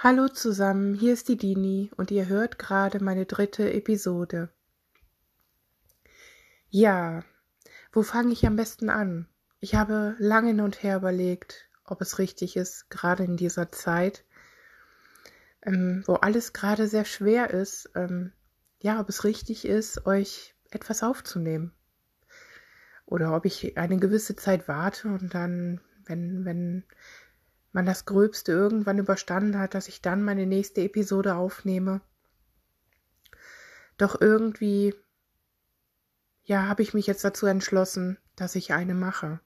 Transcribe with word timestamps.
Hallo 0.00 0.28
zusammen, 0.28 0.94
hier 0.94 1.12
ist 1.12 1.28
die 1.28 1.36
Dini 1.36 1.90
und 1.96 2.12
ihr 2.12 2.28
hört 2.28 2.56
gerade 2.56 3.02
meine 3.02 3.26
dritte 3.26 3.72
Episode. 3.72 4.48
Ja, 6.70 7.24
wo 7.90 8.04
fange 8.04 8.32
ich 8.32 8.46
am 8.46 8.54
besten 8.54 8.90
an? 8.90 9.26
Ich 9.58 9.74
habe 9.74 10.14
lange 10.20 10.50
hin 10.50 10.60
und 10.60 10.84
her 10.84 10.98
überlegt, 10.98 11.68
ob 11.82 12.00
es 12.00 12.20
richtig 12.20 12.56
ist, 12.56 12.90
gerade 12.90 13.24
in 13.24 13.36
dieser 13.36 13.72
Zeit, 13.72 14.24
ähm, 15.62 16.04
wo 16.06 16.14
alles 16.14 16.52
gerade 16.52 16.86
sehr 16.86 17.04
schwer 17.04 17.50
ist, 17.50 17.90
ähm, 17.96 18.32
ja, 18.78 19.00
ob 19.00 19.08
es 19.08 19.24
richtig 19.24 19.64
ist, 19.64 20.06
euch 20.06 20.54
etwas 20.70 21.02
aufzunehmen. 21.02 21.72
Oder 23.04 23.34
ob 23.34 23.44
ich 23.46 23.76
eine 23.76 23.96
gewisse 23.96 24.36
Zeit 24.36 24.68
warte 24.68 25.08
und 25.08 25.34
dann, 25.34 25.80
wenn, 26.06 26.44
wenn 26.44 26.84
man 27.72 27.86
das 27.86 28.04
Gröbste 28.04 28.52
irgendwann 28.52 28.98
überstanden 28.98 29.58
hat, 29.58 29.74
dass 29.74 29.88
ich 29.88 30.02
dann 30.02 30.22
meine 30.22 30.46
nächste 30.46 30.82
Episode 30.82 31.34
aufnehme. 31.34 32.00
Doch 33.96 34.20
irgendwie, 34.20 34.94
ja, 36.44 36.66
habe 36.66 36.82
ich 36.82 36.94
mich 36.94 37.06
jetzt 37.06 37.24
dazu 37.24 37.46
entschlossen, 37.46 38.18
dass 38.36 38.54
ich 38.54 38.72
eine 38.72 38.94
mache. 38.94 39.40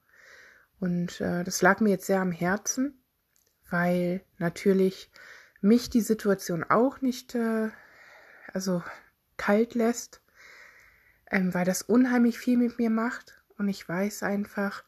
Und 0.79 1.19
äh, 1.21 1.43
das 1.43 1.61
lag 1.61 1.79
mir 1.79 1.89
jetzt 1.89 2.05
sehr 2.05 2.21
am 2.21 2.31
Herzen, 2.31 3.03
weil 3.69 4.23
natürlich 4.37 5.11
mich 5.61 5.89
die 5.89 6.01
Situation 6.01 6.63
auch 6.63 7.01
nicht, 7.01 7.35
äh, 7.35 7.69
also 8.51 8.83
kalt 9.37 9.75
lässt, 9.75 10.21
ähm, 11.31 11.53
weil 11.53 11.65
das 11.65 11.81
unheimlich 11.81 12.37
viel 12.37 12.57
mit 12.57 12.77
mir 12.77 12.89
macht. 12.89 13.41
Und 13.57 13.69
ich 13.69 13.87
weiß 13.87 14.23
einfach, 14.23 14.83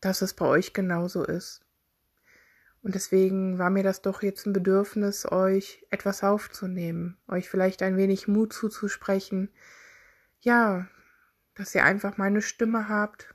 dass 0.00 0.22
es 0.22 0.34
bei 0.34 0.46
euch 0.46 0.72
genauso 0.72 1.24
ist. 1.24 1.65
Und 2.82 2.94
deswegen 2.94 3.58
war 3.58 3.70
mir 3.70 3.82
das 3.82 4.02
doch 4.02 4.22
jetzt 4.22 4.46
ein 4.46 4.52
Bedürfnis, 4.52 5.30
euch 5.30 5.84
etwas 5.90 6.22
aufzunehmen, 6.22 7.16
euch 7.26 7.48
vielleicht 7.48 7.82
ein 7.82 7.96
wenig 7.96 8.28
Mut 8.28 8.52
zuzusprechen. 8.52 9.50
Ja, 10.40 10.86
dass 11.54 11.74
ihr 11.74 11.84
einfach 11.84 12.16
meine 12.16 12.42
Stimme 12.42 12.88
habt. 12.88 13.34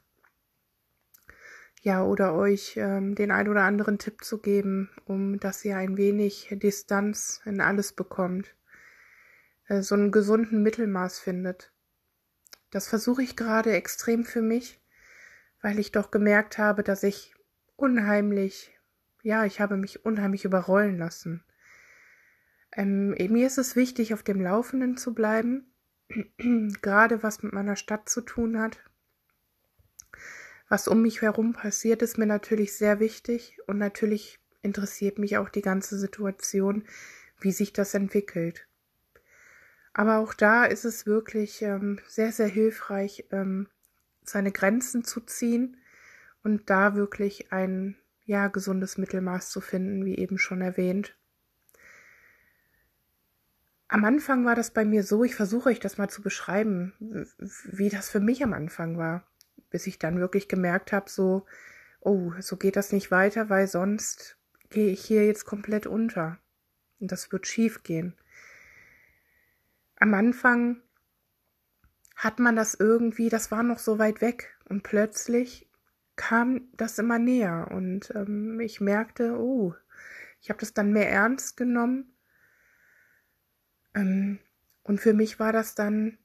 Ja, 1.82 2.04
oder 2.04 2.36
euch 2.36 2.78
ähm, 2.78 3.16
den 3.16 3.32
ein 3.32 3.48
oder 3.48 3.64
anderen 3.64 3.98
Tipp 3.98 4.24
zu 4.24 4.38
geben, 4.38 4.92
um 5.06 5.40
dass 5.40 5.66
ihr 5.66 5.78
ein 5.78 5.98
wenig 5.98 6.48
Distanz 6.52 7.42
in 7.44 7.60
alles 7.60 7.92
bekommt. 7.94 8.56
Äh, 9.68 9.82
so 9.82 9.96
einen 9.96 10.12
gesunden 10.12 10.62
Mittelmaß 10.62 11.20
findet. 11.20 11.72
Das 12.70 12.88
versuche 12.88 13.24
ich 13.24 13.36
gerade 13.36 13.74
extrem 13.74 14.26
für 14.26 14.42
mich, 14.42 14.80
weil 15.62 15.80
ich 15.80 15.92
doch 15.92 16.12
gemerkt 16.12 16.58
habe, 16.58 16.84
dass 16.84 17.04
ich 17.04 17.34
unheimlich 17.76 18.78
ja, 19.24 19.46
ich 19.46 19.60
habe 19.60 19.78
mich 19.78 20.06
unheimlich 20.06 20.46
überrollen 20.46 20.98
lassen. 20.98 21.44
Ähm, 22.74 23.10
mir 23.10 23.48
ist 23.48 23.58
es 23.58 23.76
wichtig, 23.76 24.14
auf 24.14 24.24
dem 24.24 24.42
Laufenden 24.42 24.98
zu 24.98 25.14
bleiben, 25.14 25.74
gerade 26.82 27.24
was 27.24 27.44
mit 27.44 27.54
meiner 27.54 27.76
Stadt 27.76 28.10
zu 28.10 28.22
tun 28.22 28.60
hat. 28.60 28.80
Was 30.70 30.88
um 30.88 31.02
mich 31.02 31.22
herum 31.22 31.54
passiert, 31.54 32.02
ist 32.02 32.18
mir 32.18 32.26
natürlich 32.26 32.78
sehr 32.78 33.00
wichtig 33.00 33.58
und 33.68 33.78
natürlich 33.78 34.40
interessiert 34.62 35.20
mich 35.20 35.38
auch 35.38 35.50
die 35.50 35.62
ganze 35.62 35.98
Situation, 35.98 36.86
wie 37.40 37.52
sich 37.52 37.74
das 37.74 37.94
entwickelt. 37.94 38.68
Aber 39.94 40.20
auch 40.20 40.34
da 40.34 40.64
ist 40.64 40.86
es 40.86 41.06
wirklich 41.06 41.62
ähm, 41.62 42.00
sehr, 42.08 42.32
sehr 42.32 42.48
hilfreich, 42.48 43.26
ähm, 43.32 43.68
seine 44.24 44.52
Grenzen 44.52 45.04
zu 45.04 45.20
ziehen 45.20 45.78
und 46.44 46.70
da 46.70 46.96
wirklich 46.96 47.52
ein 47.52 47.98
ja, 48.32 48.48
gesundes 48.48 48.98
Mittelmaß 48.98 49.50
zu 49.50 49.60
finden, 49.60 50.06
wie 50.06 50.18
eben 50.18 50.38
schon 50.38 50.62
erwähnt. 50.62 51.18
Am 53.90 54.06
Anfang 54.06 54.46
war 54.46 54.56
das 54.56 54.72
bei 54.72 54.86
mir 54.86 55.04
so, 55.04 55.26
ich 55.26 55.36
versuche 55.36 55.68
euch 55.68 55.82
das 55.82 55.98
mal 55.98 56.10
zu 56.10 56.22
beschreiben, 56.22 56.94
wie 57.66 57.90
das 57.90 58.10
für 58.10 58.22
mich 58.22 58.42
am 58.42 58.54
Anfang 58.54 58.98
war, 58.98 59.28
bis 59.70 59.86
ich 59.86 60.00
dann 60.00 60.18
wirklich 60.18 60.48
gemerkt 60.48 60.94
habe, 60.94 61.10
so, 61.10 61.46
oh, 62.00 62.32
so 62.40 62.56
geht 62.56 62.78
das 62.78 62.94
nicht 62.94 63.12
weiter, 63.12 63.50
weil 63.50 63.68
sonst 63.68 64.38
gehe 64.70 64.94
ich 64.94 65.04
hier 65.04 65.26
jetzt 65.26 65.44
komplett 65.44 65.86
unter. 65.86 66.40
Und 67.02 67.12
das 67.12 67.34
wird 67.34 67.48
schief 67.48 67.84
gehen. 67.84 68.16
Am 69.98 70.14
Anfang 70.14 70.82
hat 72.16 72.40
man 72.40 72.56
das 72.56 72.76
irgendwie, 72.76 73.28
das 73.28 73.52
war 73.52 73.64
noch 73.64 73.80
so 73.80 74.00
weit 74.00 74.22
weg 74.22 74.58
und 74.70 74.84
plötzlich 74.84 75.68
kam 76.22 76.70
das 76.78 77.00
immer 77.00 77.18
näher 77.18 77.70
und 77.72 78.12
ähm, 78.14 78.60
ich 78.60 78.80
merkte, 78.80 79.40
oh, 79.40 79.74
ich 80.40 80.52
habe 80.52 80.60
das 80.60 80.72
dann 80.72 80.94
mehr 80.94 81.10
ernst 81.10 81.58
genommen. 81.58 82.16
Ähm, 83.96 84.38
und 84.84 85.02
für 85.02 85.14
mich 85.14 85.40
war 85.40 85.52
das 85.52 85.74
dann 85.74 86.20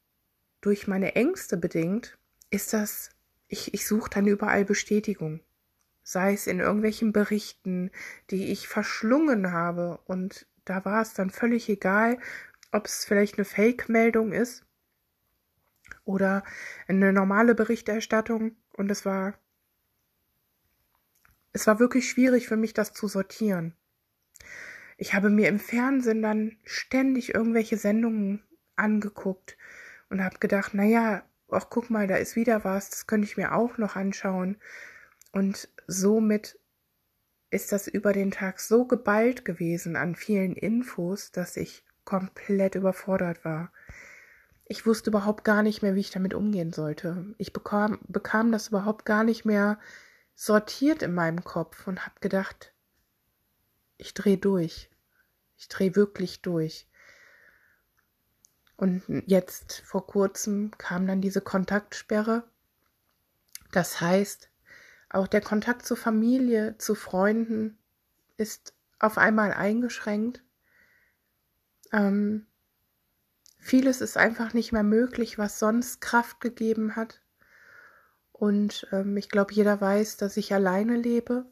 durch 0.60 0.86
meine 0.86 1.14
Ängste 1.14 1.56
bedingt, 1.56 2.18
ist 2.50 2.74
das, 2.74 3.08
ich, 3.48 3.72
ich 3.72 3.86
suche 3.86 4.10
dann 4.10 4.26
überall 4.26 4.66
Bestätigung. 4.66 5.40
Sei 6.02 6.34
es 6.34 6.46
in 6.46 6.60
irgendwelchen 6.60 7.14
Berichten, 7.14 7.90
die 8.30 8.52
ich 8.52 8.68
verschlungen 8.68 9.50
habe. 9.52 9.98
Und 10.04 10.46
da 10.66 10.84
war 10.84 11.00
es 11.00 11.14
dann 11.14 11.30
völlig 11.30 11.70
egal, 11.70 12.18
ob 12.70 12.84
es 12.84 13.06
vielleicht 13.06 13.38
eine 13.38 13.46
Fake-Meldung 13.46 14.32
ist 14.32 14.66
oder 16.04 16.44
eine 16.86 17.14
normale 17.14 17.54
Berichterstattung. 17.54 18.56
Und 18.74 18.90
es 18.90 19.06
war 19.06 19.38
es 21.56 21.66
war 21.66 21.80
wirklich 21.80 22.10
schwierig 22.10 22.48
für 22.48 22.58
mich, 22.58 22.74
das 22.74 22.92
zu 22.92 23.08
sortieren. 23.08 23.74
Ich 24.98 25.14
habe 25.14 25.30
mir 25.30 25.48
im 25.48 25.58
Fernsehen 25.58 26.20
dann 26.20 26.58
ständig 26.64 27.34
irgendwelche 27.34 27.78
Sendungen 27.78 28.44
angeguckt 28.76 29.56
und 30.10 30.22
habe 30.22 30.38
gedacht, 30.38 30.74
naja, 30.74 31.24
ach 31.50 31.68
guck 31.70 31.88
mal, 31.88 32.06
da 32.06 32.16
ist 32.16 32.36
wieder 32.36 32.62
was, 32.64 32.90
das 32.90 33.06
könnte 33.06 33.26
ich 33.26 33.38
mir 33.38 33.54
auch 33.54 33.78
noch 33.78 33.96
anschauen. 33.96 34.58
Und 35.32 35.70
somit 35.86 36.58
ist 37.50 37.72
das 37.72 37.88
über 37.88 38.12
den 38.12 38.32
Tag 38.32 38.60
so 38.60 38.84
geballt 38.84 39.46
gewesen 39.46 39.96
an 39.96 40.14
vielen 40.14 40.56
Infos, 40.56 41.32
dass 41.32 41.56
ich 41.56 41.86
komplett 42.04 42.74
überfordert 42.74 43.46
war. 43.46 43.72
Ich 44.66 44.84
wusste 44.84 45.08
überhaupt 45.08 45.42
gar 45.42 45.62
nicht 45.62 45.80
mehr, 45.80 45.94
wie 45.94 46.00
ich 46.00 46.10
damit 46.10 46.34
umgehen 46.34 46.74
sollte. 46.74 47.34
Ich 47.38 47.54
bekam, 47.54 47.98
bekam 48.08 48.52
das 48.52 48.68
überhaupt 48.68 49.06
gar 49.06 49.24
nicht 49.24 49.46
mehr 49.46 49.78
sortiert 50.36 51.02
in 51.02 51.14
meinem 51.14 51.42
Kopf 51.42 51.88
und 51.88 52.06
habe 52.06 52.20
gedacht, 52.20 52.72
ich 53.96 54.14
drehe 54.14 54.36
durch. 54.38 54.90
Ich 55.56 55.68
drehe 55.68 55.96
wirklich 55.96 56.42
durch. 56.42 56.86
Und 58.76 59.02
jetzt 59.26 59.80
vor 59.80 60.06
kurzem 60.06 60.70
kam 60.76 61.06
dann 61.06 61.22
diese 61.22 61.40
Kontaktsperre. 61.40 62.44
Das 63.72 64.02
heißt, 64.02 64.50
auch 65.08 65.26
der 65.26 65.40
Kontakt 65.40 65.86
zur 65.86 65.96
Familie, 65.96 66.76
zu 66.76 66.94
Freunden 66.94 67.78
ist 68.36 68.74
auf 68.98 69.16
einmal 69.16 69.54
eingeschränkt. 69.54 70.42
Ähm, 71.92 72.46
vieles 73.58 74.02
ist 74.02 74.18
einfach 74.18 74.52
nicht 74.52 74.72
mehr 74.72 74.82
möglich, 74.82 75.38
was 75.38 75.58
sonst 75.58 76.02
Kraft 76.02 76.40
gegeben 76.40 76.96
hat. 76.96 77.22
Und 78.38 78.86
ähm, 78.92 79.16
ich 79.16 79.30
glaube, 79.30 79.54
jeder 79.54 79.80
weiß, 79.80 80.18
dass 80.18 80.36
ich 80.36 80.52
alleine 80.52 80.96
lebe. 80.96 81.46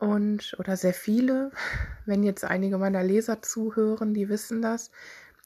Und, 0.00 0.56
oder 0.58 0.76
sehr 0.76 0.94
viele, 0.94 1.52
wenn 2.06 2.24
jetzt 2.24 2.44
einige 2.44 2.78
meiner 2.78 3.04
Leser 3.04 3.42
zuhören, 3.42 4.12
die 4.12 4.28
wissen 4.28 4.60
das. 4.60 4.90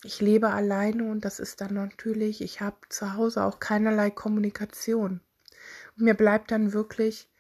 Ich 0.05 0.21
lebe 0.21 0.51
alleine 0.51 1.11
und 1.11 1.25
das 1.25 1.39
ist 1.39 1.61
dann 1.61 1.75
natürlich, 1.75 2.41
ich 2.41 2.61
habe 2.61 2.77
zu 2.89 3.13
Hause 3.13 3.45
auch 3.45 3.61
keinerlei 3.61 4.11
Kommunikation. 4.11 5.21
Und 5.97 6.05
mir 6.05 6.15
bleibt 6.15 6.51
dann 6.51 6.73
wirklich 6.73 7.31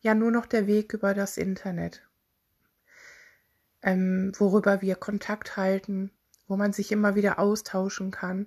ja 0.00 0.14
nur 0.14 0.30
noch 0.30 0.46
der 0.46 0.66
Weg 0.66 0.92
über 0.92 1.14
das 1.14 1.38
Internet, 1.38 2.06
ähm, 3.82 4.32
worüber 4.36 4.82
wir 4.82 4.96
Kontakt 4.96 5.56
halten, 5.56 6.10
wo 6.46 6.56
man 6.56 6.74
sich 6.74 6.92
immer 6.92 7.14
wieder 7.14 7.38
austauschen 7.38 8.10
kann. 8.10 8.46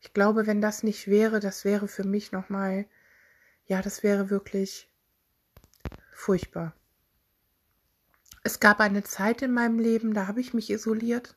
Ich 0.00 0.12
glaube, 0.12 0.46
wenn 0.48 0.60
das 0.60 0.82
nicht 0.82 1.06
wäre, 1.06 1.38
das 1.38 1.64
wäre 1.64 1.86
für 1.88 2.04
mich 2.04 2.32
nochmal 2.32 2.86
ja, 3.66 3.82
das 3.82 4.02
wäre 4.02 4.30
wirklich 4.30 4.88
furchtbar. 6.12 6.74
Es 8.42 8.60
gab 8.60 8.80
eine 8.80 9.02
Zeit 9.02 9.42
in 9.42 9.52
meinem 9.52 9.78
Leben, 9.78 10.14
da 10.14 10.28
habe 10.28 10.40
ich 10.40 10.54
mich 10.54 10.70
isoliert 10.70 11.36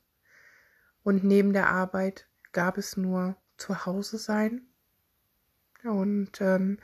und 1.04 1.24
neben 1.24 1.54
der 1.54 1.70
Arbeit 1.70 2.28
gab 2.52 2.78
es 2.78 2.98
nur 2.98 3.36
zu 3.58 3.86
Hause 3.86 4.18
sein. 4.18 4.62
Und 5.84 6.40
ähm, 6.40 6.78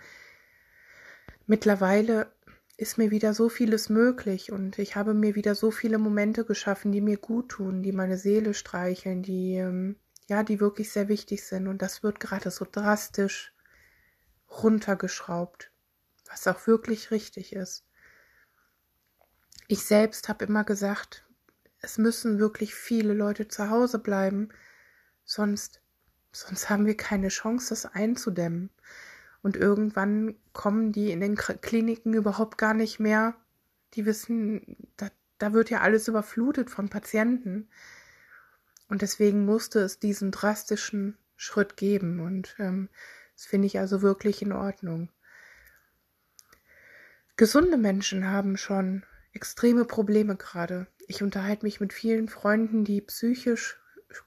mittlerweile 1.46 2.32
ist 2.78 2.98
mir 2.98 3.12
wieder 3.12 3.34
so 3.34 3.50
vieles 3.50 3.90
möglich 3.90 4.52
und 4.52 4.80
ich 4.80 4.96
habe 4.96 5.14
mir 5.14 5.36
wieder 5.36 5.56
so 5.56 5.72
viele 5.72 5.98
Momente 5.98 6.44
geschaffen, 6.44 6.92
die 6.92 7.02
mir 7.02 7.18
gut 7.18 7.50
tun, 7.50 7.84
die 7.84 7.92
meine 7.92 8.18
Seele 8.18 8.54
streicheln, 8.54 9.22
die 9.22 9.56
ähm, 9.56 9.96
ja, 10.28 10.44
die 10.44 10.60
wirklich 10.60 10.92
sehr 10.92 11.08
wichtig 11.08 11.44
sind 11.44 11.68
und 11.68 11.82
das 11.82 12.04
wird 12.04 12.20
gerade 12.20 12.52
so 12.52 12.66
drastisch 12.70 13.55
runtergeschraubt, 14.50 15.72
was 16.30 16.48
auch 16.48 16.68
wirklich 16.68 17.12
richtig 17.12 17.54
ist. 17.54 17.86
Ich 19.68 19.84
selbst 19.84 20.30
habe 20.30 20.46
immer 20.46 20.64
gesagt, 20.64 21.26
es 21.82 21.98
müssen 21.98 22.40
wirklich 22.40 22.74
viele 22.74 23.14
Leute 23.14 23.48
zu 23.48 23.70
Hause 23.70 24.00
bleiben, 24.00 24.50
sonst, 25.24 25.82
sonst 26.32 26.70
haben 26.70 26.86
wir 26.86 26.98
keine 26.98 27.30
Chance, 27.30 27.70
das 27.70 27.86
einzudämmen. 27.86 28.70
Und 29.42 29.56
irgendwann 29.56 30.36
kommen 30.54 30.92
die 30.92 31.12
in 31.12 31.20
den 31.20 31.36
Kliniken 31.36 32.14
überhaupt 32.14 32.58
gar 32.58 32.74
nicht 32.74 33.00
mehr. 33.00 33.36
Die 33.94 34.06
wissen, 34.08 34.76
da, 34.98 35.10
da 35.38 35.54
wird 35.54 35.70
ja 35.70 35.82
alles 35.82 36.08
überflutet 36.08 36.72
von 36.72 36.90
Patienten. 36.90 37.70
Und 38.88 39.04
deswegen 39.04 39.46
musste 39.46 39.82
es 39.82 40.00
diesen 40.00 40.32
drastischen 40.32 41.18
Schritt 41.36 41.78
geben. 41.78 42.20
Und 42.22 42.56
ähm, 42.58 42.90
das 43.36 43.46
finde 43.46 43.68
ich 43.68 43.80
also 43.80 44.02
wirklich 44.02 44.42
in 44.42 44.52
Ordnung. 44.52 45.10
Gesunde 47.38 47.78
Menschen 47.78 48.30
haben 48.30 48.56
schon 48.56 49.04
extreme 49.34 49.84
Probleme 49.84 50.38
gerade. 50.38 50.88
Ich 51.08 51.22
unterhalte 51.22 51.66
mich 51.66 51.82
mit 51.82 51.92
vielen 51.92 52.30
Freunden, 52.30 52.86
die 52.86 53.02
psychisch 53.02 53.78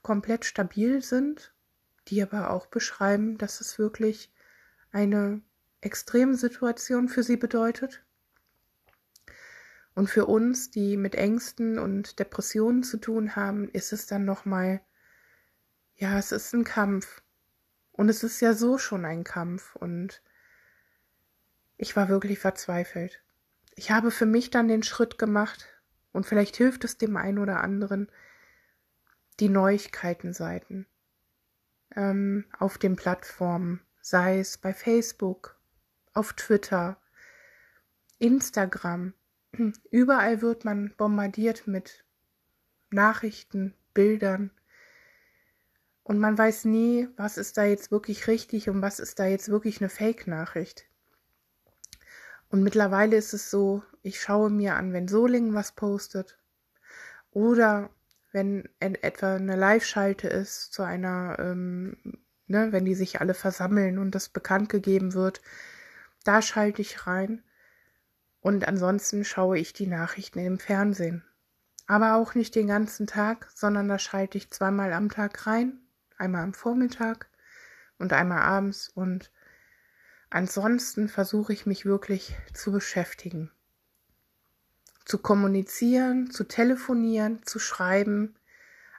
komplett 0.03 0.45
stabil 0.45 1.01
sind, 1.01 1.53
die 2.07 2.21
aber 2.21 2.51
auch 2.51 2.67
beschreiben, 2.67 3.37
dass 3.37 3.61
es 3.61 3.79
wirklich 3.79 4.31
eine 4.91 5.41
extreme 5.81 6.35
Situation 6.35 7.09
für 7.09 7.23
sie 7.23 7.37
bedeutet. 7.37 8.03
Und 9.95 10.09
für 10.09 10.27
uns, 10.27 10.69
die 10.69 10.95
mit 10.95 11.15
Ängsten 11.15 11.79
und 11.79 12.19
Depressionen 12.19 12.83
zu 12.83 12.97
tun 12.97 13.35
haben, 13.35 13.69
ist 13.69 13.91
es 13.91 14.05
dann 14.05 14.23
nochmal, 14.23 14.81
ja, 15.95 16.17
es 16.17 16.31
ist 16.31 16.53
ein 16.53 16.63
Kampf. 16.63 17.21
Und 17.99 18.07
es 18.07 18.23
ist 18.23 18.39
ja 18.39 18.53
so 18.53 18.77
schon 18.77 19.03
ein 19.03 19.25
Kampf. 19.25 19.75
Und 19.75 20.21
ich 21.75 21.97
war 21.97 22.07
wirklich 22.07 22.39
verzweifelt. 22.39 23.21
Ich 23.75 23.91
habe 23.91 24.09
für 24.09 24.25
mich 24.25 24.49
dann 24.49 24.69
den 24.69 24.83
Schritt 24.83 25.17
gemacht, 25.17 25.67
und 26.13 26.25
vielleicht 26.25 26.55
hilft 26.55 26.85
es 26.85 26.97
dem 26.97 27.17
einen 27.17 27.39
oder 27.39 27.61
anderen, 27.61 28.09
die 29.41 29.49
Neuigkeitenseiten 29.49 30.87
ähm, 31.93 32.45
auf 32.57 32.77
den 32.77 32.95
Plattformen, 32.95 33.81
sei 33.99 34.39
es 34.39 34.57
bei 34.57 34.73
Facebook, 34.73 35.59
auf 36.13 36.31
Twitter, 36.31 37.01
Instagram. 38.17 39.13
Überall 39.91 40.41
wird 40.41 40.63
man 40.63 40.93
bombardiert 40.95 41.67
mit 41.67 42.05
Nachrichten, 42.91 43.73
Bildern. 43.93 44.51
Und 46.09 46.17
man 46.17 46.35
weiß 46.35 46.65
nie, 46.65 47.07
was 47.17 47.37
ist 47.37 47.55
da 47.59 47.65
jetzt 47.65 47.91
wirklich 47.91 48.27
richtig 48.27 48.67
und 48.67 48.81
was 48.81 48.99
ist 48.99 49.19
da 49.19 49.27
jetzt 49.27 49.49
wirklich 49.49 49.79
eine 49.79 49.89
Fake-Nachricht. 49.89 50.87
Und 52.49 52.63
mittlerweile 52.63 53.15
ist 53.15 53.31
es 53.35 53.51
so, 53.51 53.83
ich 54.01 54.19
schaue 54.19 54.49
mir 54.49 54.75
an, 54.75 54.91
wenn 54.91 55.07
Solingen 55.07 55.53
was 55.53 55.73
postet 55.73 56.39
oder 57.29 57.91
wenn 58.31 58.67
etwa 58.79 59.35
eine 59.35 59.55
Live-Schalte 59.55 60.27
ist 60.27 60.73
zu 60.73 60.81
einer, 60.81 61.37
ähm, 61.37 61.95
ne, 62.47 62.71
wenn 62.71 62.85
die 62.85 62.95
sich 62.95 63.21
alle 63.21 63.35
versammeln 63.35 63.99
und 63.99 64.15
das 64.15 64.29
bekannt 64.29 64.69
gegeben 64.69 65.13
wird, 65.13 65.43
da 66.23 66.41
schalte 66.41 66.81
ich 66.81 67.05
rein. 67.05 67.43
Und 68.41 68.67
ansonsten 68.67 69.23
schaue 69.23 69.59
ich 69.59 69.73
die 69.73 69.85
Nachrichten 69.85 70.39
im 70.39 70.57
Fernsehen. 70.57 71.23
Aber 71.85 72.15
auch 72.15 72.33
nicht 72.33 72.55
den 72.55 72.65
ganzen 72.65 73.05
Tag, 73.05 73.47
sondern 73.53 73.87
da 73.87 73.99
schalte 73.99 74.39
ich 74.39 74.49
zweimal 74.49 74.91
am 74.91 75.09
Tag 75.09 75.45
rein, 75.45 75.79
einmal 76.19 76.43
am 76.43 76.53
Vormittag 76.53 77.29
und 77.97 78.13
einmal 78.13 78.41
abends 78.41 78.89
und 78.89 79.31
Ansonsten 80.29 81.09
versuche 81.09 81.53
ich 81.53 81.65
mich 81.65 81.85
wirklich 81.85 82.35
zu 82.53 82.71
beschäftigen. 82.71 83.51
Zu 85.05 85.17
kommunizieren, 85.17 86.29
zu 86.29 86.43
telefonieren, 86.43 87.43
zu 87.43 87.57
schreiben, 87.57 88.35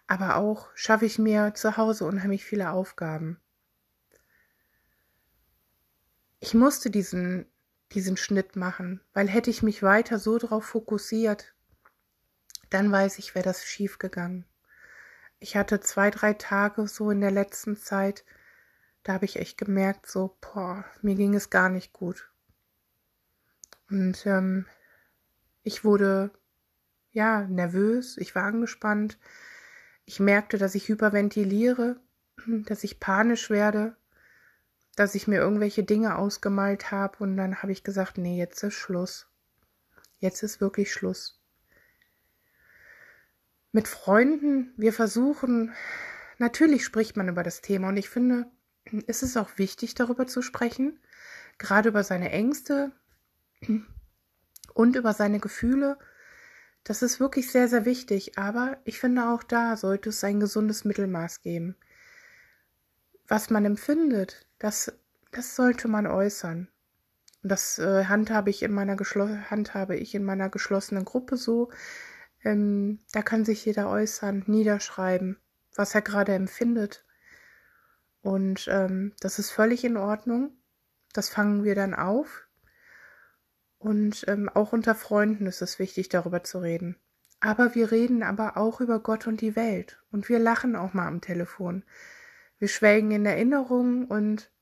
aber 0.09 0.37
auch 0.37 0.71
schaffe 0.75 1.07
ich 1.07 1.21
mir 1.21 1.55
zu 1.55 1.77
Hause 1.77 2.05
unheimlich 2.05 2.45
viele 2.45 2.71
Aufgaben. 2.73 3.41
Ich 6.41 6.55
musste 6.55 6.91
diesen, 6.91 7.47
diesen 7.93 8.17
Schnitt 8.17 8.57
machen, 8.57 9.01
weil 9.13 9.29
hätte 9.29 9.51
ich 9.51 9.63
mich 9.63 9.85
weiter 9.85 10.19
so 10.19 10.37
darauf 10.37 10.65
fokussiert, 10.65 11.55
dann 12.71 12.91
weiß 12.91 13.21
ich, 13.21 13.37
wäre 13.37 13.45
das 13.45 13.65
schief 13.65 13.99
gegangen. 13.99 14.45
Ich 15.41 15.57
hatte 15.57 15.81
zwei, 15.81 16.11
drei 16.11 16.35
Tage 16.35 16.87
so 16.87 17.11
in 17.11 17.23
der 17.23 17.31
letzten 17.31 17.77
Zeit, 17.77 18.25
da 19.03 19.15
habe 19.15 19.25
ich 19.25 19.37
echt 19.37 19.57
gemerkt, 19.57 20.07
so, 20.07 20.37
boah, 20.41 20.85
mir 21.01 21.15
ging 21.15 21.35
es 21.35 21.49
gar 21.49 21.71
nicht 21.71 21.95
gut. 21.95 22.31
Und 23.89 24.27
ähm, 24.27 24.67
ich 25.63 25.83
wurde 25.83 26.31
ja 27.11 27.43
nervös, 27.49 28.19
ich 28.19 28.35
war 28.35 28.45
angespannt. 28.45 29.19
Ich 30.05 30.21
merkte, 30.21 30.59
dass 30.59 30.75
ich 30.75 30.89
hyperventiliere, 30.89 31.99
dass 32.67 32.85
ich 32.85 33.01
panisch 33.01 33.49
werde, 33.49 33.97
dass 34.95 35.15
ich 35.15 35.27
mir 35.27 35.39
irgendwelche 35.39 35.85
Dinge 35.85 36.17
ausgemalt 36.17 36.91
habe 36.91 37.17
und 37.21 37.39
dann 37.39 37.63
habe 37.63 37.73
ich 37.73 37.83
gesagt, 37.83 38.19
nee, 38.19 38.37
jetzt 38.37 38.63
ist 38.63 38.75
Schluss. 38.75 39.27
Jetzt 40.19 40.43
ist 40.43 40.61
wirklich 40.61 40.93
Schluss. 40.93 41.40
Mit 43.73 43.87
Freunden, 43.87 44.73
wir 44.77 44.93
versuchen, 44.93 45.73
natürlich 46.39 46.85
spricht 46.85 47.17
man 47.17 47.29
über 47.29 47.43
das 47.43 47.61
Thema 47.61 47.89
und 47.89 47.97
ich 47.97 48.09
finde, 48.09 48.47
ist 49.07 49.23
es 49.23 49.37
auch 49.37 49.51
wichtig, 49.57 49.95
darüber 49.95 50.27
zu 50.27 50.43
sprechen, 50.43 50.99
gerade 51.59 51.91
über 51.91 52.03
seine 52.03 52.31
Ängste 52.31 52.93
und 54.75 54.97
über 54.97 55.13
seine 55.13 55.39
Gefühle. 55.39 55.99
Das 56.83 57.03
ist 57.03 57.21
wirklich 57.21 57.51
sehr, 57.53 57.69
sehr 57.69 57.85
wichtig, 57.85 58.39
aber 58.39 58.79
ich 58.85 58.99
finde 58.99 59.29
auch 59.29 59.43
da 59.43 59.77
sollte 59.77 60.09
es 60.09 60.25
ein 60.25 60.41
gesundes 60.41 60.85
Mittelmaß 60.85 61.43
geben. 61.43 61.77
Was 63.29 63.51
man 63.51 63.65
empfindet, 63.65 64.47
das, 64.59 64.93
das 65.31 65.55
sollte 65.55 65.87
man 65.87 66.07
äußern. 66.07 66.69
Und 67.43 67.53
das 67.53 67.79
äh, 67.79 68.07
handhabe 68.07 68.51
ich 68.51 68.63
in 68.63 68.73
meiner 68.73 68.97
handhabe 68.97 69.97
ich 69.97 70.15
in 70.15 70.25
meiner 70.25 70.49
geschlossenen 70.49 71.05
Gruppe 71.05 71.37
so. 71.37 71.71
Ähm, 72.45 73.01
da 73.13 73.23
kann 73.23 73.45
sich 73.45 73.65
jeder 73.65 73.89
äußern, 73.89 74.45
niederschreiben, 74.47 75.39
was 75.75 75.95
er 75.95 76.03
gerade 76.03 76.35
empfindet. 76.35 77.05
Und 78.23 78.69
ähm, 78.71 79.15
das 79.21 79.39
ist 79.39 79.51
völlig 79.51 79.85
in 79.85 79.97
Ordnung. 79.97 80.53
Das 81.13 81.29
fangen 81.29 81.65
wir 81.65 81.75
dann 81.75 81.95
auf. 81.95 82.47
Und 83.79 84.25
ähm, 84.29 84.49
auch 84.49 84.73
unter 84.73 84.95
Freunden 84.95 85.47
ist 85.47 85.63
es 85.63 85.79
wichtig, 85.79 86.09
darüber 86.09 86.45
zu 86.45 86.59
reden. 86.59 86.97
Aber 87.41 87.75
wir 87.75 87.91
reden 87.91 88.23
aber 88.23 88.59
auch 88.59 88.83
über 88.83 89.01
Gott 89.01 89.27
und 89.27 89.41
die 89.41 89.57
Welt. 89.57 90.03
Und 90.13 90.29
wir 90.29 90.39
lachen 90.39 90.77
auch 90.77 90.93
mal 90.93 91.07
am 91.07 91.23
Telefon. 91.23 91.85
Wir 92.59 92.69
schwelgen 92.69 93.11
in 93.11 93.25
Erinnerungen 93.25 94.05
und 94.05 94.53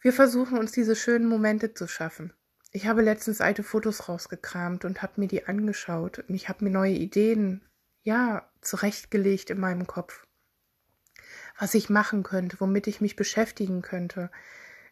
wir 0.00 0.14
versuchen 0.14 0.56
uns 0.56 0.72
diese 0.72 0.96
schönen 0.96 1.28
Momente 1.28 1.74
zu 1.74 1.86
schaffen. 1.86 2.32
Ich 2.70 2.86
habe 2.86 3.02
letztens 3.02 3.40
alte 3.40 3.62
Fotos 3.62 4.08
rausgekramt 4.08 4.84
und 4.84 5.02
habe 5.02 5.14
mir 5.16 5.28
die 5.28 5.46
angeschaut 5.46 6.20
und 6.20 6.34
ich 6.34 6.48
habe 6.48 6.64
mir 6.64 6.70
neue 6.70 6.92
Ideen, 6.92 7.62
ja, 8.02 8.48
zurechtgelegt 8.60 9.50
in 9.50 9.58
meinem 9.60 9.86
Kopf 9.86 10.24
was 11.60 11.74
ich 11.74 11.90
machen 11.90 12.22
könnte, 12.22 12.58
womit 12.58 12.86
ich 12.86 13.00
mich 13.00 13.16
beschäftigen 13.16 13.82
könnte. 13.82 14.30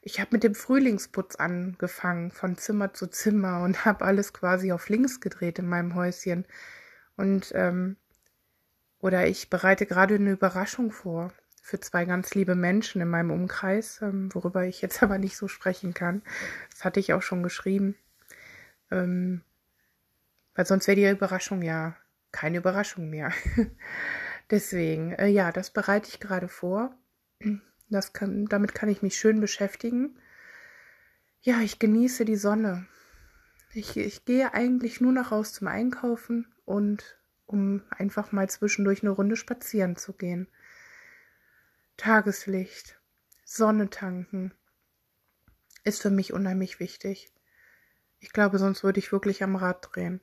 Ich 0.02 0.20
habe 0.20 0.30
mit 0.32 0.44
dem 0.44 0.54
Frühlingsputz 0.54 1.36
angefangen, 1.36 2.30
von 2.30 2.56
Zimmer 2.56 2.92
zu 2.92 3.08
Zimmer 3.08 3.62
und 3.62 3.84
habe 3.84 4.04
alles 4.04 4.32
quasi 4.32 4.70
auf 4.72 4.88
links 4.88 5.20
gedreht 5.20 5.58
in 5.58 5.66
meinem 5.66 5.94
Häuschen. 5.94 6.46
Und 7.16 7.52
ähm, 7.54 7.96
oder 9.00 9.26
ich 9.26 9.48
bereite 9.48 9.86
gerade 9.86 10.16
eine 10.16 10.32
Überraschung 10.32 10.92
vor 10.92 11.32
für 11.68 11.80
zwei 11.80 12.06
ganz 12.06 12.34
liebe 12.34 12.54
Menschen 12.54 13.02
in 13.02 13.08
meinem 13.08 13.30
Umkreis, 13.30 14.00
ähm, 14.00 14.34
worüber 14.34 14.64
ich 14.64 14.80
jetzt 14.80 15.02
aber 15.02 15.18
nicht 15.18 15.36
so 15.36 15.48
sprechen 15.48 15.92
kann. 15.92 16.22
Das 16.70 16.84
hatte 16.84 16.98
ich 16.98 17.12
auch 17.12 17.20
schon 17.20 17.42
geschrieben. 17.42 17.94
Ähm, 18.90 19.42
weil 20.54 20.66
sonst 20.66 20.88
wäre 20.88 20.96
die 20.96 21.08
Überraschung 21.08 21.60
ja 21.62 21.94
keine 22.32 22.58
Überraschung 22.58 23.10
mehr. 23.10 23.32
Deswegen, 24.50 25.12
äh, 25.12 25.28
ja, 25.28 25.52
das 25.52 25.70
bereite 25.70 26.08
ich 26.08 26.20
gerade 26.20 26.48
vor. 26.48 26.96
Das 27.90 28.12
kann, 28.12 28.44
damit 28.44 28.74
kann 28.74 28.90
ich 28.90 29.00
mich 29.00 29.16
schön 29.16 29.40
beschäftigen. 29.40 30.18
Ja, 31.40 31.62
ich 31.62 31.78
genieße 31.78 32.26
die 32.26 32.36
Sonne. 32.36 32.86
Ich, 33.72 33.96
ich 33.96 34.26
gehe 34.26 34.52
eigentlich 34.52 35.00
nur 35.00 35.12
noch 35.12 35.32
raus 35.32 35.54
zum 35.54 35.68
Einkaufen 35.68 36.52
und 36.66 37.16
um 37.46 37.80
einfach 37.88 38.30
mal 38.30 38.46
zwischendurch 38.50 39.02
eine 39.02 39.08
Runde 39.08 39.36
spazieren 39.36 39.96
zu 39.96 40.12
gehen. 40.12 40.48
Tageslicht, 41.98 42.98
Sonne 43.44 43.90
tanken 43.90 44.54
ist 45.84 46.00
für 46.00 46.10
mich 46.10 46.32
unheimlich 46.32 46.80
wichtig. 46.80 47.32
Ich 48.20 48.32
glaube, 48.32 48.58
sonst 48.58 48.84
würde 48.84 49.00
ich 49.00 49.12
wirklich 49.12 49.42
am 49.42 49.56
Rad 49.56 49.88
drehen. 49.90 50.20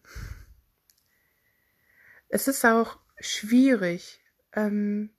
Es 2.30 2.48
ist 2.48 2.66
auch 2.66 2.98
schwierig. 3.20 4.22
Ähm, 4.54 5.10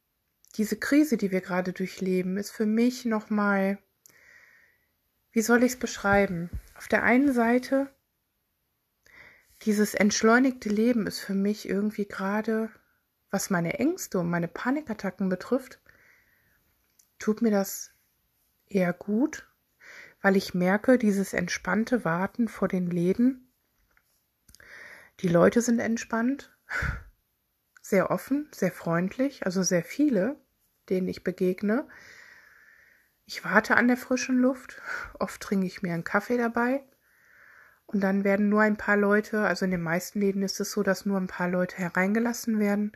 diese 0.56 0.76
Krise, 0.76 1.18
die 1.18 1.30
wir 1.30 1.42
gerade 1.42 1.72
durchleben, 1.72 2.38
ist 2.38 2.50
für 2.50 2.66
mich 2.66 3.04
nochmal, 3.04 3.78
wie 5.32 5.42
soll 5.42 5.62
ich 5.62 5.72
es 5.72 5.78
beschreiben? 5.78 6.50
Auf 6.76 6.88
der 6.88 7.02
einen 7.02 7.32
Seite 7.32 7.94
dieses 9.62 9.94
entschleunigte 9.94 10.70
Leben 10.70 11.06
ist 11.06 11.20
für 11.20 11.34
mich 11.34 11.68
irgendwie 11.68 12.06
gerade, 12.06 12.70
was 13.30 13.50
meine 13.50 13.78
Ängste 13.78 14.18
und 14.18 14.30
meine 14.30 14.48
Panikattacken 14.48 15.28
betrifft, 15.28 15.80
tut 17.18 17.42
mir 17.42 17.50
das 17.50 17.92
eher 18.66 18.92
gut, 18.92 19.48
weil 20.22 20.36
ich 20.36 20.54
merke, 20.54 20.98
dieses 20.98 21.32
entspannte 21.32 22.04
Warten 22.04 22.48
vor 22.48 22.68
den 22.68 22.90
Läden, 22.90 23.52
die 25.20 25.28
Leute 25.28 25.62
sind 25.62 25.78
entspannt, 25.78 26.54
sehr 27.80 28.10
offen, 28.10 28.48
sehr 28.52 28.72
freundlich, 28.72 29.46
also 29.46 29.62
sehr 29.62 29.82
viele, 29.82 30.36
denen 30.88 31.08
ich 31.08 31.24
begegne. 31.24 31.88
Ich 33.24 33.44
warte 33.44 33.76
an 33.76 33.88
der 33.88 33.96
frischen 33.96 34.38
Luft, 34.38 34.80
oft 35.18 35.40
trinke 35.40 35.66
ich 35.66 35.82
mir 35.82 35.94
einen 35.94 36.04
Kaffee 36.04 36.36
dabei 36.36 36.84
und 37.86 38.00
dann 38.00 38.24
werden 38.24 38.48
nur 38.48 38.62
ein 38.62 38.76
paar 38.76 38.96
Leute, 38.96 39.40
also 39.40 39.64
in 39.64 39.70
den 39.70 39.82
meisten 39.82 40.20
Läden 40.20 40.42
ist 40.42 40.60
es 40.60 40.72
so, 40.72 40.82
dass 40.82 41.06
nur 41.06 41.18
ein 41.18 41.28
paar 41.28 41.48
Leute 41.48 41.76
hereingelassen 41.78 42.58
werden 42.58 42.92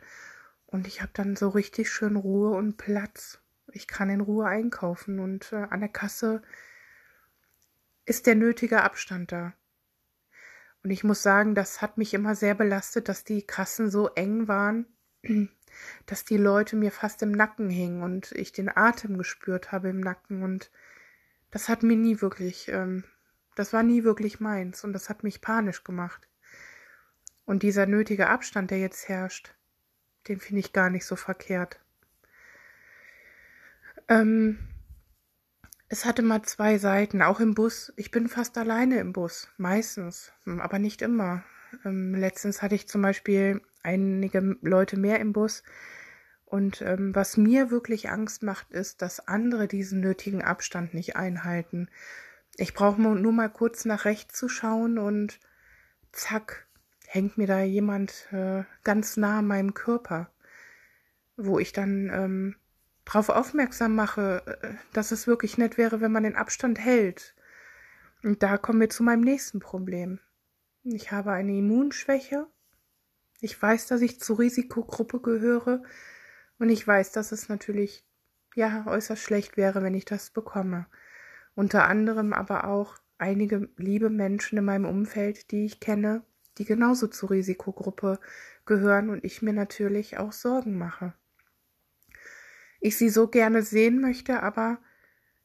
und 0.67 0.87
ich 0.87 1.01
habe 1.01 1.11
dann 1.13 1.35
so 1.35 1.49
richtig 1.49 1.91
schön 1.91 2.15
Ruhe 2.15 2.51
und 2.51 2.77
Platz. 2.77 3.39
Ich 3.73 3.87
kann 3.87 4.09
in 4.09 4.21
Ruhe 4.21 4.45
einkaufen 4.45 5.19
und 5.19 5.51
äh, 5.53 5.67
an 5.69 5.79
der 5.79 5.89
Kasse 5.89 6.41
ist 8.05 8.27
der 8.27 8.35
nötige 8.35 8.83
Abstand 8.83 9.31
da. 9.31 9.53
Und 10.83 10.89
ich 10.89 11.03
muss 11.03 11.21
sagen, 11.21 11.53
das 11.53 11.81
hat 11.81 11.97
mich 11.97 12.13
immer 12.13 12.35
sehr 12.35 12.55
belastet, 12.55 13.07
dass 13.07 13.23
die 13.23 13.43
Kassen 13.43 13.91
so 13.91 14.09
eng 14.09 14.47
waren, 14.47 14.85
dass 16.05 16.25
die 16.25 16.37
Leute 16.37 16.75
mir 16.75 16.91
fast 16.91 17.21
im 17.21 17.31
Nacken 17.31 17.69
hingen 17.69 18.01
und 18.01 18.31
ich 18.31 18.51
den 18.51 18.75
Atem 18.75 19.17
gespürt 19.17 19.71
habe 19.71 19.89
im 19.89 19.99
Nacken. 19.99 20.43
Und 20.43 20.71
das 21.51 21.69
hat 21.69 21.83
mir 21.83 21.97
nie 21.97 22.21
wirklich, 22.21 22.67
ähm, 22.69 23.03
das 23.55 23.73
war 23.73 23.83
nie 23.83 24.03
wirklich 24.03 24.39
meins 24.39 24.83
und 24.83 24.93
das 24.93 25.09
hat 25.09 25.23
mich 25.23 25.41
panisch 25.41 25.83
gemacht. 25.83 26.27
Und 27.45 27.63
dieser 27.63 27.85
nötige 27.85 28.27
Abstand, 28.27 28.71
der 28.71 28.79
jetzt 28.79 29.07
herrscht, 29.07 29.53
den 30.27 30.39
finde 30.39 30.61
ich 30.61 30.73
gar 30.73 30.89
nicht 30.89 31.05
so 31.05 31.15
verkehrt. 31.15 31.79
Ähm, 34.11 34.57
es 35.87 36.03
hatte 36.03 36.21
mal 36.21 36.41
zwei 36.41 36.77
Seiten, 36.77 37.21
auch 37.21 37.39
im 37.39 37.55
Bus. 37.55 37.93
Ich 37.95 38.11
bin 38.11 38.27
fast 38.27 38.57
alleine 38.57 38.99
im 38.99 39.13
Bus, 39.13 39.47
meistens, 39.55 40.33
hm, 40.43 40.59
aber 40.59 40.79
nicht 40.79 41.01
immer. 41.01 41.45
Ähm, 41.85 42.13
letztens 42.13 42.61
hatte 42.61 42.75
ich 42.75 42.89
zum 42.89 43.01
Beispiel 43.01 43.61
einige 43.83 44.57
Leute 44.61 44.99
mehr 44.99 45.21
im 45.21 45.31
Bus. 45.31 45.63
Und 46.43 46.81
ähm, 46.81 47.15
was 47.15 47.37
mir 47.37 47.71
wirklich 47.71 48.09
Angst 48.09 48.43
macht, 48.43 48.71
ist, 48.71 49.01
dass 49.01 49.29
andere 49.29 49.69
diesen 49.69 50.01
nötigen 50.01 50.41
Abstand 50.43 50.93
nicht 50.93 51.15
einhalten. 51.15 51.87
Ich 52.57 52.73
brauche 52.73 53.01
nur 53.01 53.31
mal 53.31 53.49
kurz 53.49 53.85
nach 53.85 54.03
rechts 54.03 54.37
zu 54.37 54.49
schauen 54.49 54.97
und 54.97 55.39
zack, 56.11 56.67
hängt 57.07 57.37
mir 57.37 57.47
da 57.47 57.61
jemand 57.61 58.27
äh, 58.33 58.65
ganz 58.83 59.15
nah 59.15 59.39
an 59.39 59.47
meinem 59.47 59.73
Körper, 59.73 60.29
wo 61.37 61.59
ich 61.59 61.71
dann 61.71 62.11
ähm, 62.13 62.55
darauf 63.11 63.29
aufmerksam 63.29 63.95
mache, 63.95 64.43
äh, 64.61 64.73
dass 64.93 65.11
es 65.11 65.27
wirklich 65.27 65.57
nett 65.57 65.77
wäre, 65.77 66.01
wenn 66.01 66.11
man 66.11 66.23
den 66.23 66.35
Abstand 66.35 66.79
hält. 66.79 67.35
Und 68.23 68.41
da 68.43 68.57
kommen 68.57 68.79
wir 68.79 68.89
zu 68.89 69.03
meinem 69.03 69.21
nächsten 69.21 69.59
Problem. 69.59 70.19
Ich 70.83 71.11
habe 71.11 71.31
eine 71.31 71.57
Immunschwäche. 71.57 72.47
Ich 73.41 73.59
weiß, 73.59 73.87
dass 73.87 74.01
ich 74.01 74.19
zur 74.19 74.39
Risikogruppe 74.39 75.19
gehöre. 75.19 75.83
Und 76.57 76.69
ich 76.69 76.87
weiß, 76.87 77.11
dass 77.11 77.31
es 77.31 77.49
natürlich, 77.49 78.05
ja, 78.55 78.85
äußerst 78.87 79.21
schlecht 79.21 79.57
wäre, 79.57 79.83
wenn 79.83 79.95
ich 79.95 80.05
das 80.05 80.29
bekomme. 80.29 80.85
Unter 81.55 81.87
anderem 81.87 82.33
aber 82.33 82.65
auch 82.65 82.97
einige 83.17 83.69
liebe 83.77 84.09
Menschen 84.09 84.57
in 84.57 84.65
meinem 84.65 84.85
Umfeld, 84.85 85.51
die 85.51 85.65
ich 85.65 85.79
kenne, 85.79 86.23
die 86.57 86.65
genauso 86.65 87.07
zur 87.07 87.31
Risikogruppe 87.31 88.19
gehören 88.65 89.09
und 89.09 89.23
ich 89.23 89.41
mir 89.41 89.53
natürlich 89.53 90.17
auch 90.17 90.31
Sorgen 90.31 90.77
mache 90.77 91.13
ich 92.81 92.97
sie 92.97 93.09
so 93.09 93.27
gerne 93.27 93.61
sehen 93.61 94.01
möchte, 94.01 94.43
aber 94.43 94.79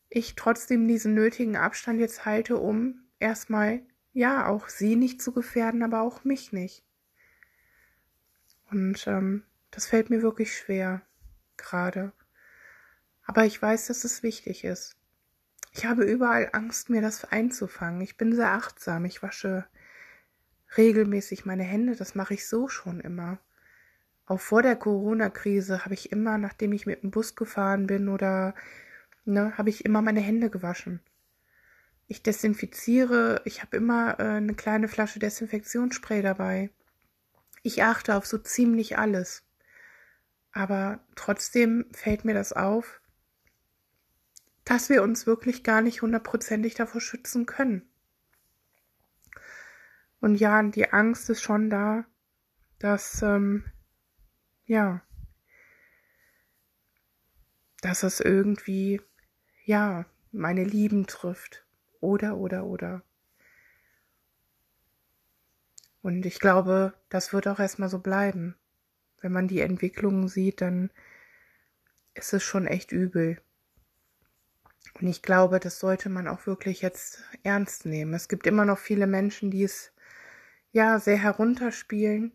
ich 0.09 0.35
trotzdem 0.35 0.89
diesen 0.89 1.15
nötigen 1.15 1.57
Abstand 1.57 2.01
jetzt 2.01 2.25
halte, 2.25 2.57
um 2.57 3.03
erstmal, 3.21 3.83
ja, 4.13 4.47
auch 4.47 4.69
sie 4.69 4.97
nicht 4.97 5.23
zu 5.23 5.33
gefährden, 5.33 5.83
aber 5.83 6.01
auch 6.01 6.25
mich 6.25 6.53
nicht. 6.53 6.83
Und 8.71 9.07
ähm, 9.07 9.45
das 9.71 9.87
fällt 9.87 10.11
mir 10.11 10.23
wirklich 10.23 10.57
schwer, 10.57 11.03
gerade. 11.57 12.13
Aber 13.25 13.45
ich 13.45 13.61
weiß, 13.61 13.87
dass 13.89 14.05
es 14.05 14.23
wichtig 14.23 14.65
ist. 14.65 14.97
Ich 15.73 15.85
habe 15.85 16.05
überall 16.05 16.49
Angst, 16.53 16.89
mir 16.89 17.03
das 17.03 17.25
einzufangen. 17.25 18.01
Ich 18.01 18.17
bin 18.17 18.35
sehr 18.35 18.53
achtsam. 18.53 19.05
Ich 19.05 19.23
wasche 19.23 19.67
regelmäßig 20.79 21.45
meine 21.45 21.65
Hände. 21.65 21.97
Das 21.97 22.15
mache 22.15 22.35
ich 22.35 22.49
so 22.49 22.69
schon 22.69 23.01
immer. 23.01 23.39
Auch 24.27 24.41
vor 24.41 24.63
der 24.63 24.75
Corona-Krise 24.75 25.85
habe 25.85 25.95
ich 25.95 26.11
immer, 26.11 26.37
nachdem 26.37 26.73
ich 26.73 26.85
mit 26.85 27.03
dem 27.03 27.13
Bus 27.13 27.37
gefahren 27.37 27.87
bin 27.87 28.09
oder 28.09 28.55
ne, 29.25 29.57
habe 29.57 29.71
ich 29.71 29.85
immer 29.85 30.03
meine 30.03 30.21
Hände 30.21 30.51
gewaschen. 30.51 31.01
Ich 32.09 32.23
desinfiziere, 32.23 33.41
ich 33.45 33.63
habe 33.63 33.77
immer 33.77 34.19
äh, 34.19 34.25
eine 34.25 34.55
kleine 34.55 34.89
Flasche 34.89 35.21
Desinfektionsspray 35.21 36.23
dabei. 36.23 36.71
Ich 37.63 37.83
achte 37.83 38.17
auf 38.17 38.27
so 38.27 38.39
ziemlich 38.39 38.99
alles. 38.99 39.45
Aber 40.53 41.01
trotzdem 41.15 41.87
fällt 41.93 42.25
mir 42.25 42.35
das 42.35 42.53
auf, 42.53 43.01
dass 44.65 44.89
wir 44.89 45.03
uns 45.03 45.27
wirklich 45.27 45.63
gar 45.63 45.83
nicht 45.83 46.03
hundertprozentig 46.03 46.75
davor 46.75 47.01
schützen 47.01 47.47
können. 47.47 47.83
Und 50.21 50.37
ja, 50.37 50.63
die 50.63 50.93
Angst 50.93 51.31
ist 51.31 51.43
schon 51.43 51.71
da, 51.71 52.05
dass 52.79 53.23
ähm, 53.23 53.65
ja, 54.67 55.03
dass 57.81 58.03
es 58.03 58.21
irgendwie, 58.21 59.01
ja, 59.65 60.07
meine 60.33 60.65
Lieben 60.65 61.07
trifft. 61.07 61.65
Oder, 62.01 62.37
oder, 62.37 62.65
oder. 62.67 63.03
Und 66.03 66.27
ich 66.27 66.39
glaube, 66.39 66.95
das 67.09 67.33
wird 67.33 67.49
auch 67.49 67.59
erstmal 67.59 67.89
so 67.89 67.99
bleiben. 67.99 68.57
Wenn 69.21 69.33
man 69.33 69.49
die 69.49 69.61
Entwicklungen 69.61 70.29
sieht, 70.29 70.61
dann 70.61 70.91
ist 72.15 72.33
es 72.33 72.43
schon 72.43 72.67
echt 72.67 72.93
übel. 72.93 73.41
Und 75.01 75.07
ich 75.09 75.23
glaube, 75.23 75.59
das 75.59 75.79
sollte 75.79 76.09
man 76.09 76.29
auch 76.29 76.47
wirklich 76.47 76.81
jetzt 76.81 77.23
ernst 77.43 77.87
nehmen. 77.87 78.15
Es 78.15 78.29
gibt 78.29 78.47
immer 78.47 78.65
noch 78.65 78.79
viele 78.79 79.07
Menschen, 79.07 79.51
die 79.51 79.65
es 79.65 79.93
ja 80.73 80.99
sehr 81.01 81.19
herunterspielen 81.19 82.33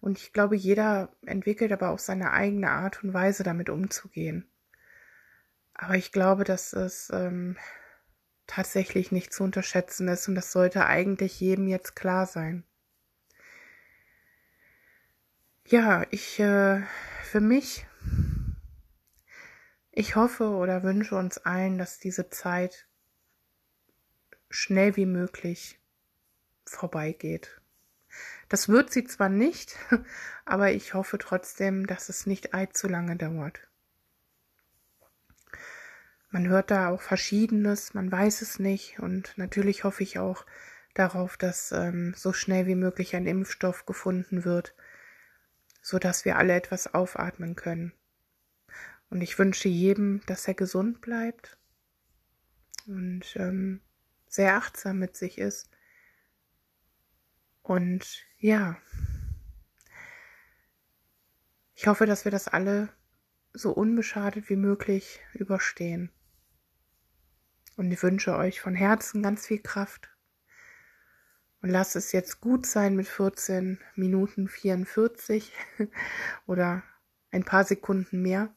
und 0.00 0.18
ich 0.18 0.32
glaube, 0.32 0.56
jeder 0.56 1.10
entwickelt 1.26 1.72
aber 1.72 1.90
auch 1.90 1.98
seine 1.98 2.32
eigene 2.32 2.70
Art 2.70 3.02
und 3.02 3.12
Weise, 3.12 3.42
damit 3.42 3.68
umzugehen. 3.68 4.48
Aber 5.74 5.94
ich 5.94 6.12
glaube, 6.12 6.44
dass 6.44 6.72
es 6.72 7.10
ähm, 7.12 7.56
tatsächlich 8.46 9.12
nicht 9.12 9.32
zu 9.32 9.44
unterschätzen 9.44 10.08
ist 10.08 10.28
und 10.28 10.34
das 10.34 10.52
sollte 10.52 10.86
eigentlich 10.86 11.40
jedem 11.40 11.68
jetzt 11.68 11.94
klar 11.94 12.26
sein. 12.26 12.64
Ja, 15.66 16.06
ich 16.10 16.40
äh, 16.40 16.82
für 17.24 17.40
mich, 17.40 17.86
ich 19.92 20.16
hoffe 20.16 20.48
oder 20.48 20.82
wünsche 20.82 21.14
uns 21.14 21.38
allen, 21.38 21.76
dass 21.76 21.98
diese 21.98 22.30
Zeit 22.30 22.88
schnell 24.48 24.96
wie 24.96 25.06
möglich 25.06 25.78
vorbeigeht. 26.64 27.57
Das 28.48 28.68
wird 28.68 28.90
sie 28.90 29.04
zwar 29.04 29.28
nicht, 29.28 29.76
aber 30.44 30.72
ich 30.72 30.94
hoffe 30.94 31.18
trotzdem, 31.18 31.86
dass 31.86 32.08
es 32.08 32.26
nicht 32.26 32.54
allzu 32.54 32.88
lange 32.88 33.16
dauert. 33.16 33.60
Man 36.30 36.48
hört 36.48 36.70
da 36.70 36.90
auch 36.90 37.00
Verschiedenes, 37.00 37.94
man 37.94 38.12
weiß 38.12 38.42
es 38.42 38.58
nicht 38.58 38.98
und 39.00 39.36
natürlich 39.36 39.84
hoffe 39.84 40.02
ich 40.02 40.18
auch 40.18 40.44
darauf, 40.94 41.36
dass 41.36 41.72
ähm, 41.72 42.12
so 42.16 42.32
schnell 42.32 42.66
wie 42.66 42.74
möglich 42.74 43.16
ein 43.16 43.26
Impfstoff 43.26 43.86
gefunden 43.86 44.44
wird, 44.44 44.74
so 45.80 45.98
dass 45.98 46.24
wir 46.24 46.36
alle 46.36 46.54
etwas 46.54 46.92
aufatmen 46.92 47.54
können. 47.56 47.92
Und 49.08 49.22
ich 49.22 49.38
wünsche 49.38 49.68
jedem, 49.68 50.20
dass 50.26 50.46
er 50.46 50.54
gesund 50.54 51.00
bleibt 51.00 51.56
und 52.86 53.36
ähm, 53.36 53.80
sehr 54.26 54.56
achtsam 54.56 54.98
mit 54.98 55.16
sich 55.16 55.38
ist 55.38 55.70
und 57.62 58.27
ja, 58.38 58.76
ich 61.74 61.86
hoffe, 61.86 62.06
dass 62.06 62.24
wir 62.24 62.32
das 62.32 62.48
alle 62.48 62.88
so 63.52 63.70
unbeschadet 63.72 64.48
wie 64.48 64.56
möglich 64.56 65.20
überstehen. 65.32 66.10
Und 67.76 67.92
ich 67.92 68.02
wünsche 68.02 68.36
euch 68.36 68.60
von 68.60 68.74
Herzen 68.74 69.22
ganz 69.22 69.46
viel 69.46 69.60
Kraft. 69.60 70.10
Und 71.62 71.70
lasst 71.70 71.94
es 71.94 72.10
jetzt 72.10 72.40
gut 72.40 72.66
sein 72.66 72.96
mit 72.96 73.06
14 73.06 73.78
Minuten 73.94 74.48
44 74.48 75.52
oder 76.46 76.82
ein 77.30 77.44
paar 77.44 77.64
Sekunden 77.64 78.22
mehr. 78.22 78.52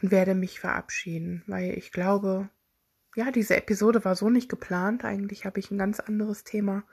Und 0.00 0.12
werde 0.12 0.36
mich 0.36 0.60
verabschieden, 0.60 1.42
weil 1.48 1.76
ich 1.76 1.90
glaube, 1.90 2.50
ja, 3.18 3.32
diese 3.32 3.56
Episode 3.56 4.04
war 4.04 4.14
so 4.14 4.30
nicht 4.30 4.48
geplant. 4.48 5.04
Eigentlich 5.04 5.44
habe 5.44 5.58
ich 5.58 5.72
ein 5.72 5.78
ganz 5.78 5.98
anderes 5.98 6.44
Thema 6.44 6.84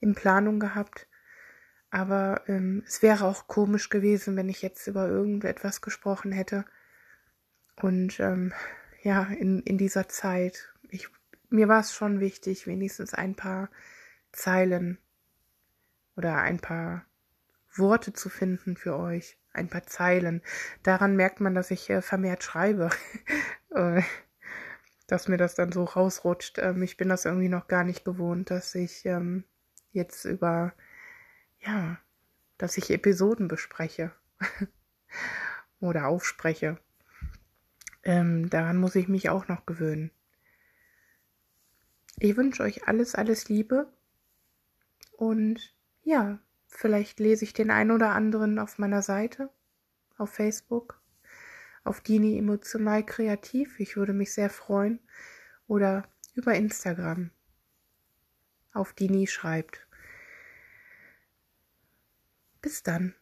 in 0.00 0.14
Planung 0.14 0.60
gehabt. 0.60 1.08
Aber 1.88 2.42
ähm, 2.46 2.82
es 2.86 3.00
wäre 3.00 3.24
auch 3.24 3.46
komisch 3.46 3.88
gewesen, 3.88 4.36
wenn 4.36 4.50
ich 4.50 4.60
jetzt 4.60 4.86
über 4.86 5.08
irgendetwas 5.08 5.80
gesprochen 5.80 6.30
hätte. 6.30 6.66
Und 7.80 8.20
ähm, 8.20 8.52
ja, 9.02 9.22
in, 9.22 9.62
in 9.62 9.78
dieser 9.78 10.08
Zeit. 10.08 10.74
Ich, 10.90 11.08
mir 11.48 11.68
war 11.68 11.80
es 11.80 11.94
schon 11.94 12.20
wichtig, 12.20 12.66
wenigstens 12.66 13.14
ein 13.14 13.34
paar 13.34 13.70
Zeilen 14.32 14.98
oder 16.16 16.36
ein 16.36 16.58
paar 16.58 17.06
Worte 17.74 18.12
zu 18.12 18.28
finden 18.28 18.76
für 18.76 18.94
euch. 18.98 19.38
Ein 19.54 19.68
paar 19.70 19.86
Zeilen. 19.86 20.42
Daran 20.82 21.16
merkt 21.16 21.40
man, 21.40 21.54
dass 21.54 21.70
ich 21.70 21.88
äh, 21.88 22.02
vermehrt 22.02 22.44
schreibe. 22.44 22.90
Dass 25.06 25.28
mir 25.28 25.36
das 25.36 25.54
dann 25.54 25.72
so 25.72 25.84
rausrutscht. 25.84 26.58
Ähm, 26.58 26.82
ich 26.82 26.96
bin 26.96 27.08
das 27.08 27.24
irgendwie 27.24 27.48
noch 27.48 27.68
gar 27.68 27.84
nicht 27.84 28.04
gewohnt, 28.04 28.50
dass 28.50 28.74
ich 28.74 29.04
ähm, 29.06 29.44
jetzt 29.92 30.24
über, 30.24 30.72
ja, 31.60 31.98
dass 32.58 32.76
ich 32.76 32.90
Episoden 32.90 33.48
bespreche 33.48 34.12
oder 35.80 36.06
aufspreche. 36.06 36.78
Ähm, 38.02 38.50
daran 38.50 38.76
muss 38.76 38.94
ich 38.94 39.08
mich 39.08 39.30
auch 39.30 39.48
noch 39.48 39.66
gewöhnen. 39.66 40.10
Ich 42.18 42.36
wünsche 42.36 42.62
euch 42.62 42.88
alles, 42.88 43.14
alles 43.14 43.48
Liebe 43.48 43.92
und 45.12 45.74
ja, 46.02 46.38
vielleicht 46.68 47.20
lese 47.20 47.44
ich 47.44 47.52
den 47.52 47.70
ein 47.70 47.90
oder 47.90 48.10
anderen 48.10 48.58
auf 48.58 48.78
meiner 48.78 49.02
Seite 49.02 49.50
auf 50.16 50.30
Facebook, 50.30 50.95
auf 51.86 52.00
Dini 52.00 52.38
Emotional 52.38 53.04
Kreativ. 53.04 53.80
Ich 53.80 53.96
würde 53.96 54.12
mich 54.12 54.32
sehr 54.32 54.50
freuen. 54.50 55.00
Oder 55.68 56.08
über 56.34 56.54
Instagram 56.54 57.30
auf 58.72 58.92
Dini 58.92 59.26
schreibt. 59.26 59.86
Bis 62.60 62.82
dann. 62.82 63.14